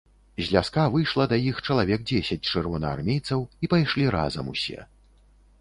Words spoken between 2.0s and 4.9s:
дзесяць чырвонаармейцаў і пайшлі разам усе.